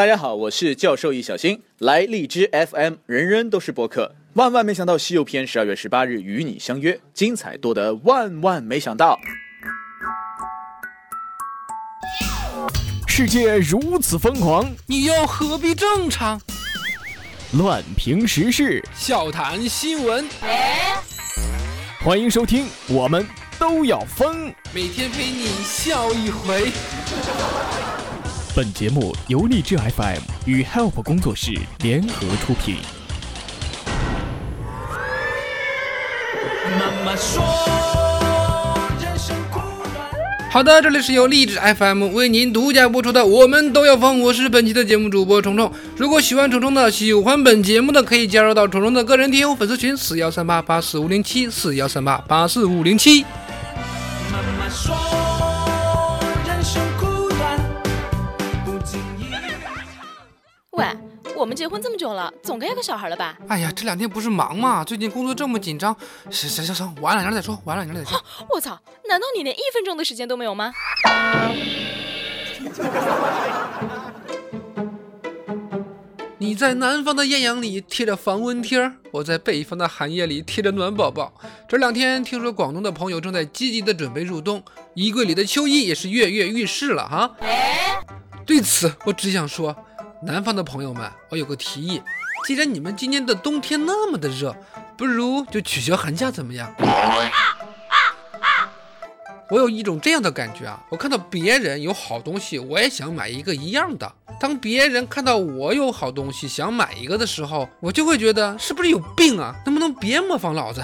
[0.00, 4.14] 大家好，我是教授易小星，来荔枝 FM，人人都是播客。
[4.32, 9.20] 万万没想到，《西游篇》十二月十八日与你相约，精彩多得万万没想到。
[13.06, 16.40] 世界如此疯狂，你又何必正常？
[17.52, 20.26] 乱评时事，笑谈新闻，
[22.02, 23.26] 欢迎收听，我们
[23.58, 24.50] 都要疯。
[24.72, 26.72] 每天陪你笑一回。
[28.54, 32.76] 本节目由荔枝 FM 与 Help 工作室联合出品。
[36.78, 37.44] 妈妈说，
[40.50, 45.70] 好的，这里是由励志 FM 为您独家播出的《我们都要疯》，我是本期的节目主播虫虫。
[45.96, 53.24] 如果喜欢虫虫的，喜欢本节目的，可以加入到虫虫的个人听友粉丝群：四幺三八八四五零七，四幺三八八四五零七。
[61.60, 63.36] 结婚这么久了，总该有个小孩了吧？
[63.46, 64.82] 哎呀，这两天不是忙吗？
[64.82, 65.94] 最近工作这么紧张，
[66.30, 68.18] 行行行行，晚两天再说，晚两天再说。
[68.48, 70.72] 我操，难道你连一分钟的时间都没有吗？
[76.38, 81.30] 你在南方的艳阳里贴着防蚊贴儿，我在北方的寒夜里贴着暖宝宝。
[81.68, 84.64] 这两天听说广东的朋友正在积极的准备入冬，
[84.94, 87.30] 衣柜里的秋衣也是跃跃欲试了哈。
[88.46, 89.76] 对此，我只想说，
[90.22, 92.02] 南方的朋友们，我有个提议，
[92.46, 94.54] 既然你们今年的冬天那么的热，
[94.96, 96.74] 不如就取消寒假怎么样？
[99.48, 104.12] 我有一种这样的感觉啊，我看到别人有好东西，我也想买一个一样的。
[104.38, 109.54] 当别人看到我有好东西想买一个的时候，我就会觉得是不是有病啊？
[109.64, 110.82] 能不能别模仿老子？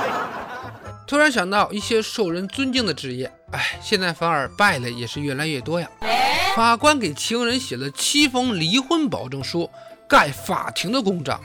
[1.08, 5.88] 突然想到一些受人尊敬的职业，哎，现在反而败类也是越来越多呀。
[6.56, 9.70] 法官给情人写了七封离婚保证书，
[10.08, 11.40] 盖法庭的公章。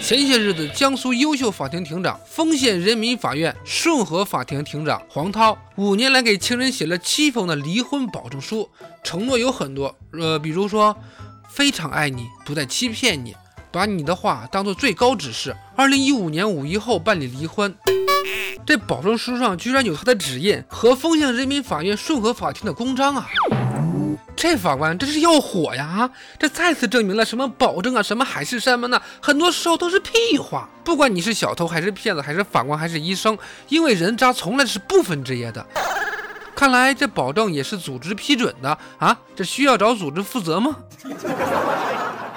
[0.00, 8.70] 前些日子，江苏优秀法庭庭长、丰县人民法院顺和法庭庭长黄涛，五年来给情人写了七封的离婚保证书，
[9.02, 10.96] 承诺有很多，呃，比如说
[11.48, 13.34] 非常爱你，不再欺骗你，
[13.72, 15.56] 把你的话当做最高指示。
[15.74, 17.74] 二零一五年五一后办理离婚。
[18.66, 23.26] 这保证书上居然有他的指印和丰县人民法院顺和法庭的公章啊！
[24.38, 26.08] 这法官这是要火呀！
[26.38, 29.02] 这再次证明了什么保证啊，什么海誓山盟呢？
[29.20, 30.68] 很多时候都是屁话。
[30.84, 33.36] 不管你是小偷还是骗子，还是法官还是医生，
[33.68, 35.66] 因为人渣从来是不分职业的。
[36.54, 39.18] 看来这保证也是组织批准的啊！
[39.34, 40.76] 这需要找组织负责吗？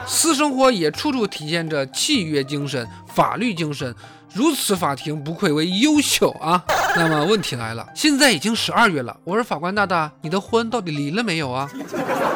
[0.07, 3.95] 私生活也处处体现着契约精神、法律精神，
[4.33, 6.63] 如此法庭不愧为优秀啊！
[6.95, 11.69] 那么问题来了，现在已经十二月了，我说法官大大，你的婚到底离了没有啊？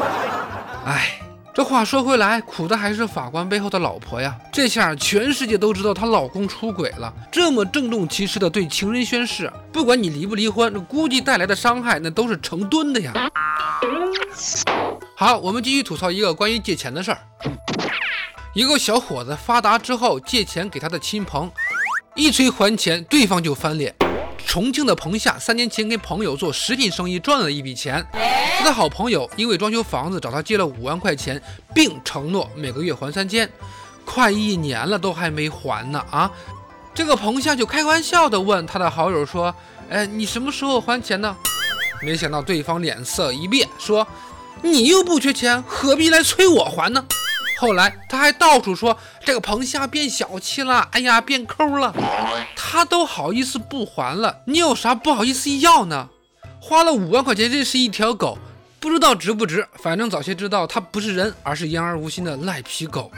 [0.85, 1.19] 哎，
[1.53, 4.35] 这话说回来，苦的还是法官背后的老婆呀！
[4.51, 13.13] 这下全世界都知道她老公出轨了，这么郑重其事的对情人宣誓，不管你离不离婚，估计带来的伤害那都是成吨的呀！
[15.15, 17.17] 好，我们继续吐槽一个关于借钱的事儿。
[18.53, 21.51] 一个小伙子发达之后借钱给他的亲朋，
[22.15, 23.93] 一催还钱，对方就翻脸。
[24.47, 28.05] 重庆的彭夏三年前跟朋友做食品生意赚了一笔钱，
[28.57, 31.41] 他的好朋友因为装修房子找他借了五万块钱，
[31.73, 33.49] 并承诺每个月还三千，
[34.05, 36.31] 快一年了都还没还呢啊！
[36.93, 39.53] 这个彭夏就开玩笑的问他的好友说
[39.91, 41.35] ：“哎，你什么时候还钱呢？”
[42.01, 44.07] 没想到对方脸色一变，说
[44.63, 47.05] ：“你又不缺钱，何必来催我还呢？”
[47.57, 51.93] 后来他还到处说这个彭夏变小气了，哎呀变抠了，
[52.55, 56.09] 他都好意思不还了，你有啥不好意思要呢？
[56.59, 58.37] 花了五万块钱认识一条狗，
[58.79, 63.11] 不知道值不值，反正早些知道它不是人，而是言而无信的赖皮狗。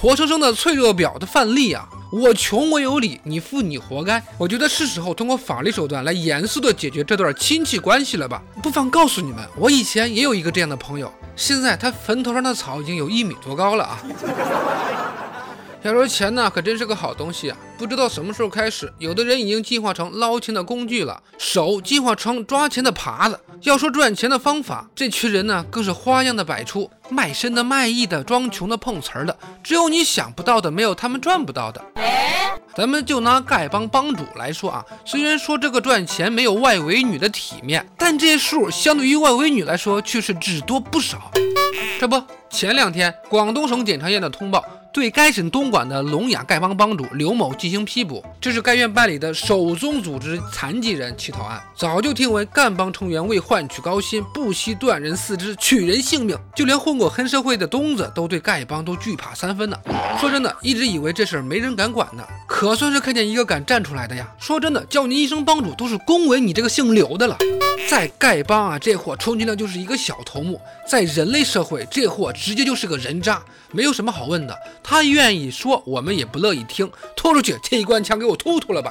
[0.00, 1.88] 活生生的脆弱婊的范例啊！
[2.12, 4.22] 我穷我有理，你富你活该。
[4.36, 8.42] 我觉得是时候通过法律手段来严肃的解决这段亲戚关系了吧？
[8.62, 13.98] 不妨告诉你们，我以前也有一个这样的朋友，现在他坟头上的草已经有一米多高了啊！
[15.82, 17.56] 要说钱呢，可真是个好东西啊！
[17.76, 23.38] 不知道什么时候开始，有的人已经进化成捞钱的工具了，手进化成抓钱的耙子。
[23.62, 31.84] 要说赚钱的方法，这群人呢更是花样的百出，卖身的、卖艺的、装穷的、碰瓷儿的，只有你想不到的，没有他们赚不到的。
[32.76, 41.30] 咱们就拿丐帮帮主来说啊，虽然说这个赚钱没有外围女的体面，但这数相对于外围女来说却是只多不少。
[42.00, 44.64] 这不，前两天广东省检察院的通报。
[44.94, 48.24] 对该省东莞的聋哑丐帮帮主刘某进行批捕。
[48.40, 51.60] 这是该院办理的首宗组织残疾人乞讨案。
[51.74, 59.76] 早就听闻丐帮成员为换取高薪，不惜断人四肢，取人性命，就连混过黑社会的东子都对丐帮都惧怕三分呢。
[60.20, 64.24] 说真的，一直以为这事儿没人敢管呢，可算是看见一个敢站出来的呀。
[64.38, 67.36] 说真的，叫你一声帮主，都是恭维你这个姓刘的了。
[67.86, 70.56] 在丐帮啊，这货充其量就是一个小头目；
[70.88, 73.42] 在人类社会，这货直接就是个人渣，
[73.72, 74.58] 没有什么好问的。
[74.82, 76.90] 他愿意说，我们也不乐意听。
[77.14, 78.90] 拖出去，这一关枪给我突突了吧！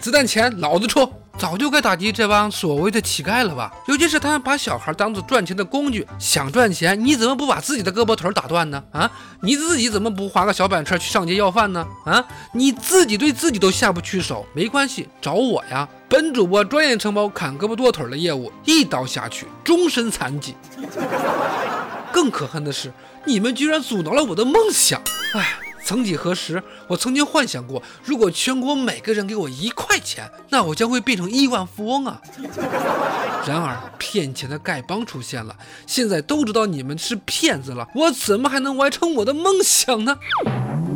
[0.00, 1.10] 子弹钱，老子出！
[1.38, 3.72] 早就该打击这帮所谓的乞丐了吧？
[3.86, 8.82] 尤其是他们把小孩当做赚钱的工具，想赚钱，你怎么不把自己的胳膊腿打断呢？
[8.90, 9.08] 啊，
[9.40, 11.86] 你自己怎么不划个小板车去上街要饭呢？
[12.04, 15.88] 啊，你自己对自己都下不去手，没关系，找我呀！
[16.08, 20.56] 本主播专业承包砍胳膊剁腿的业务，一刀下去，终身残疾。
[22.12, 22.92] 更可恨的是，
[23.24, 25.00] 你们居然阻挠了我的梦想！
[25.34, 25.67] 唉。
[25.88, 32.20] 曾几何时，我曾经幻想过，如果全国每个人给我一块钱，那我将会变成亿万富翁啊！
[33.48, 35.56] 然而，骗钱的丐帮出现了，
[35.86, 40.14] 现在都知道你们是骗子了，我怎么还能完成我的梦想呢？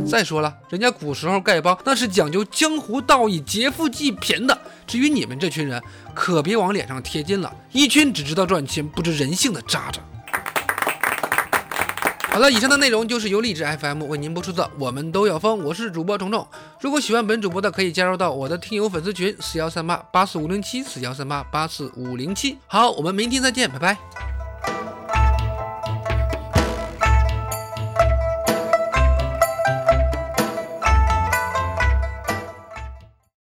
[0.07, 10.03] 再说了，人家古时候丐帮那是讲究江湖道义、劫富济贫的，至于你们这群人，可别往脸上贴金了，一群只知道赚钱、不知人性的渣渣。
[12.33, 16.49] 好了，以上的内容就是由励志 FM 为您播出的《我们都要疯》，我是主播虫虫。
[16.81, 22.57] 如果喜欢本主播的，可以加入到我的听友粉丝群四幺三八八四五零七四幺三八八四五零七。
[22.67, 23.99] 好，我们明天再见，拜拜。